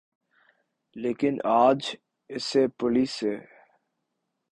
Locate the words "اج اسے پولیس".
1.61-3.11